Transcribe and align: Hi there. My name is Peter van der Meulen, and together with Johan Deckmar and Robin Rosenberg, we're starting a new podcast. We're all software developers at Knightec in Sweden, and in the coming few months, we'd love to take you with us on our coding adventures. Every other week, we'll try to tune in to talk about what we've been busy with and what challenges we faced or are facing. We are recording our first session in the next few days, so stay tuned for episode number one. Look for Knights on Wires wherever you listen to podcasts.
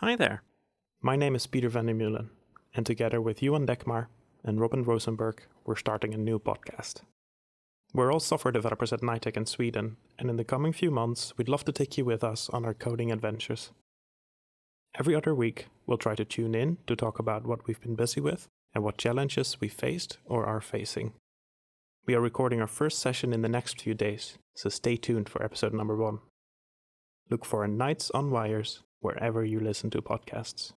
Hi 0.00 0.14
there. 0.14 0.42
My 1.00 1.16
name 1.16 1.34
is 1.34 1.46
Peter 1.46 1.70
van 1.70 1.86
der 1.86 1.94
Meulen, 1.94 2.28
and 2.74 2.84
together 2.84 3.18
with 3.18 3.42
Johan 3.42 3.66
Deckmar 3.66 4.08
and 4.44 4.60
Robin 4.60 4.84
Rosenberg, 4.84 5.40
we're 5.64 5.74
starting 5.74 6.12
a 6.12 6.18
new 6.18 6.38
podcast. 6.38 7.00
We're 7.94 8.12
all 8.12 8.20
software 8.20 8.52
developers 8.52 8.92
at 8.92 9.00
Knightec 9.00 9.38
in 9.38 9.46
Sweden, 9.46 9.96
and 10.18 10.28
in 10.28 10.36
the 10.36 10.44
coming 10.44 10.74
few 10.74 10.90
months, 10.90 11.32
we'd 11.38 11.48
love 11.48 11.64
to 11.64 11.72
take 11.72 11.96
you 11.96 12.04
with 12.04 12.22
us 12.22 12.50
on 12.50 12.66
our 12.66 12.74
coding 12.74 13.10
adventures. 13.10 13.70
Every 14.98 15.14
other 15.14 15.34
week, 15.34 15.68
we'll 15.86 15.96
try 15.96 16.14
to 16.14 16.26
tune 16.26 16.54
in 16.54 16.76
to 16.86 16.94
talk 16.94 17.18
about 17.18 17.46
what 17.46 17.66
we've 17.66 17.80
been 17.80 17.96
busy 17.96 18.20
with 18.20 18.48
and 18.74 18.84
what 18.84 18.98
challenges 18.98 19.62
we 19.62 19.68
faced 19.68 20.18
or 20.26 20.44
are 20.44 20.60
facing. 20.60 21.14
We 22.04 22.14
are 22.14 22.20
recording 22.20 22.60
our 22.60 22.66
first 22.66 22.98
session 22.98 23.32
in 23.32 23.40
the 23.40 23.48
next 23.48 23.80
few 23.80 23.94
days, 23.94 24.36
so 24.54 24.68
stay 24.68 24.98
tuned 24.98 25.30
for 25.30 25.42
episode 25.42 25.72
number 25.72 25.96
one. 25.96 26.18
Look 27.30 27.46
for 27.46 27.66
Knights 27.66 28.10
on 28.10 28.30
Wires 28.30 28.82
wherever 29.00 29.44
you 29.44 29.60
listen 29.60 29.90
to 29.90 30.02
podcasts. 30.02 30.72